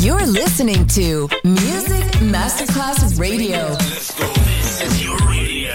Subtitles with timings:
[0.00, 3.74] You're listening to Music Masterclass Radio.
[3.74, 5.74] This is your radio.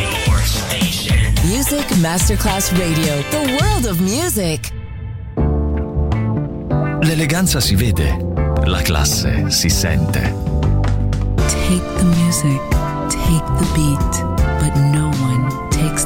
[0.00, 1.34] Your station.
[1.46, 3.22] Music Masterclass Radio.
[3.30, 4.72] The world of music.
[7.02, 8.16] L'eleganza si vede,
[8.64, 10.20] la classe si sente.
[11.46, 12.60] Take the music,
[13.10, 14.33] take the beat,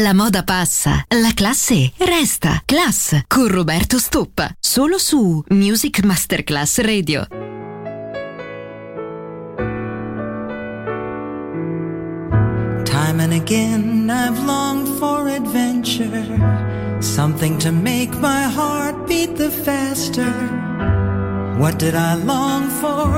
[0.00, 2.62] La moda passa, la classe resta.
[2.64, 7.26] Class con Roberto Stoppa, solo su Music Masterclass Radio.
[12.84, 16.06] Time and again I've longed for adventure,
[17.00, 20.32] something to make my heart beat the faster.
[21.58, 23.10] What did I long for?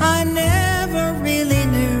[0.00, 1.97] I never really knew.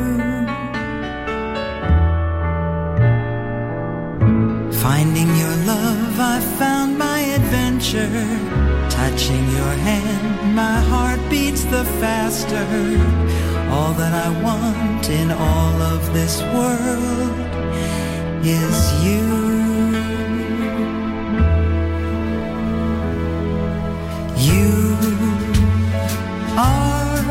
[4.82, 8.24] Finding your love, I found my adventure.
[8.88, 12.64] Touching your hand, my heart beats the faster.
[13.72, 17.34] All that I want in all of this world
[18.44, 19.24] is you.
[24.50, 24.94] You
[26.56, 27.22] are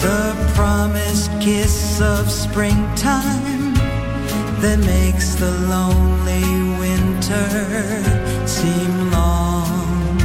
[0.00, 3.55] the promised kiss of springtime
[4.60, 6.44] that makes the lonely
[6.78, 7.48] winter
[8.46, 10.18] seem long.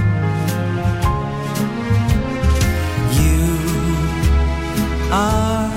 [3.19, 3.47] You
[5.11, 5.69] are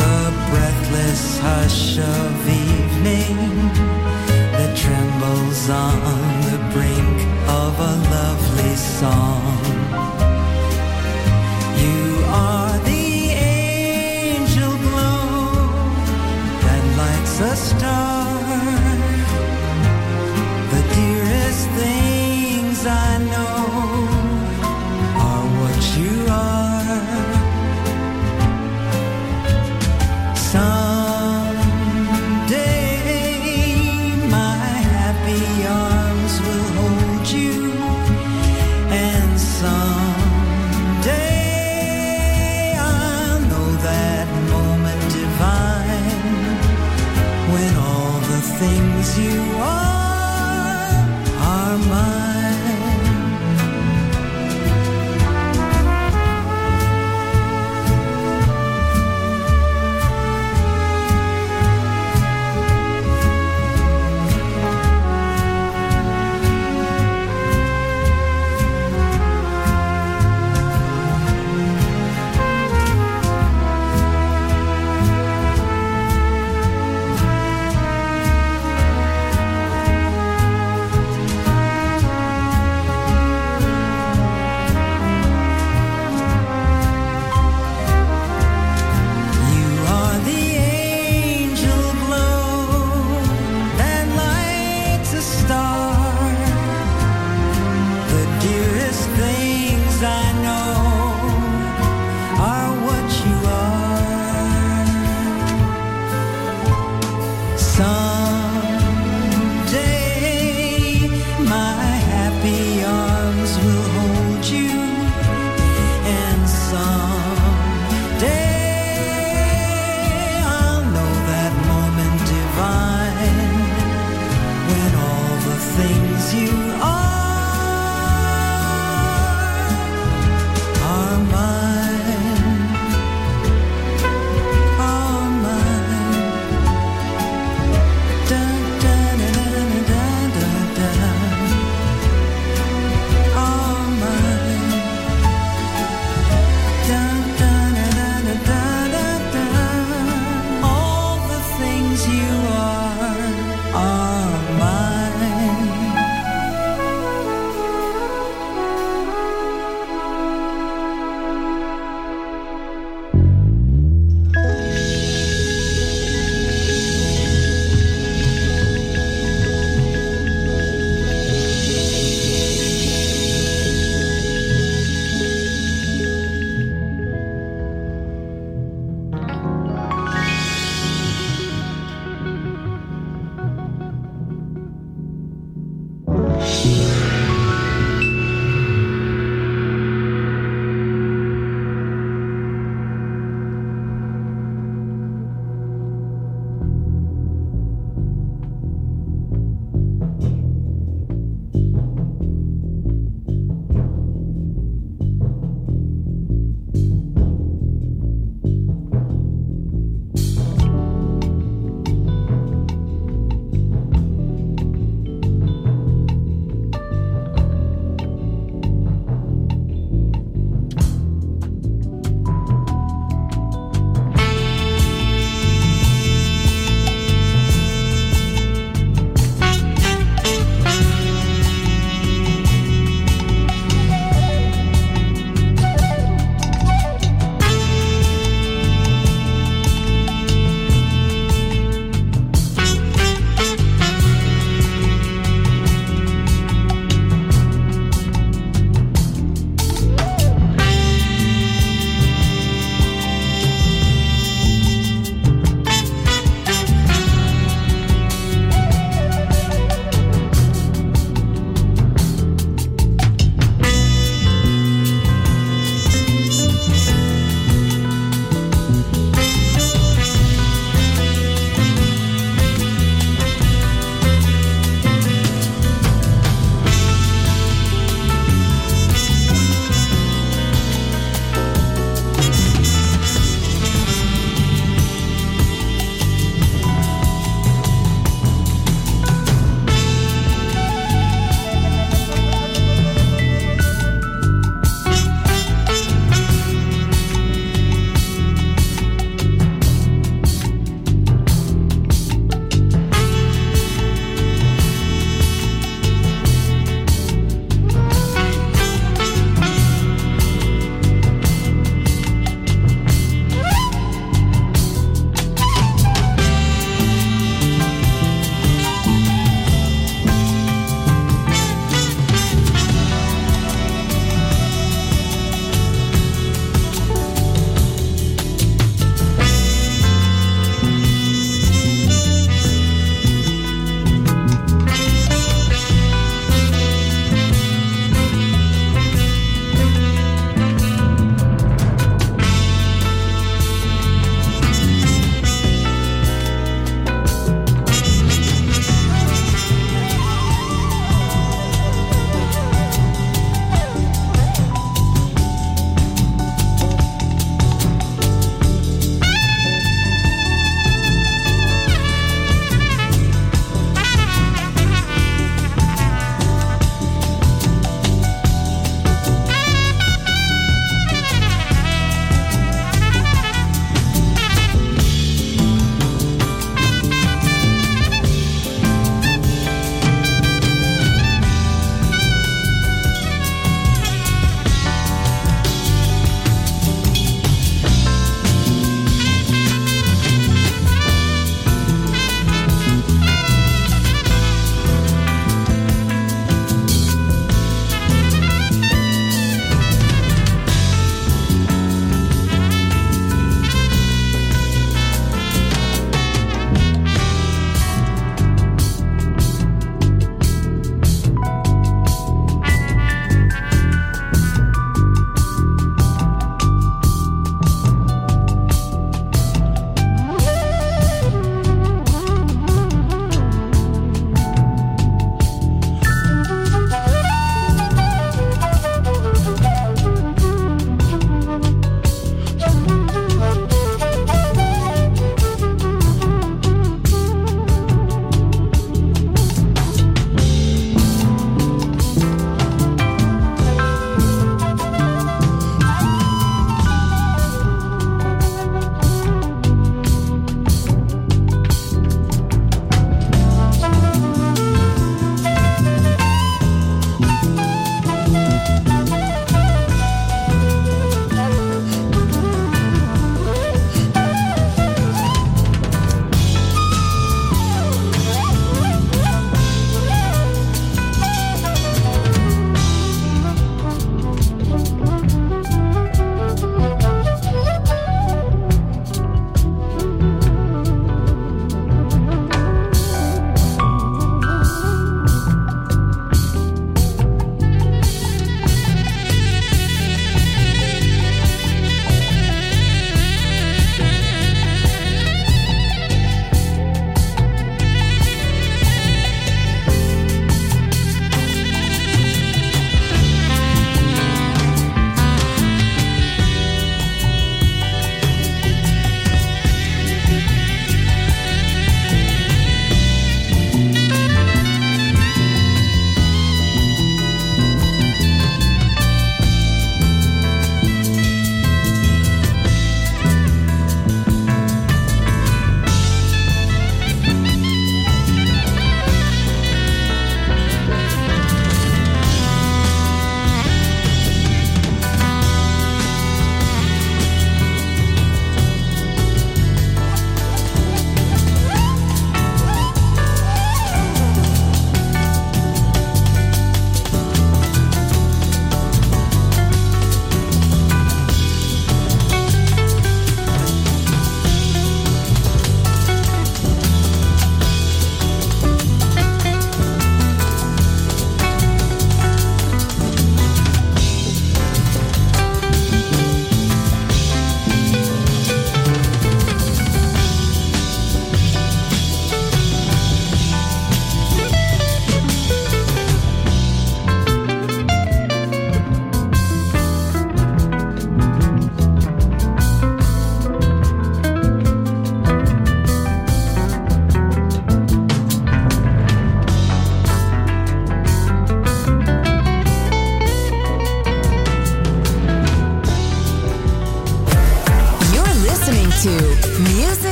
[0.00, 0.18] the
[0.50, 3.36] breathless hush of evening
[4.56, 5.98] that trembles on
[6.50, 7.16] the brink
[7.48, 9.39] of a lovely song.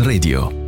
[0.00, 0.61] Radio.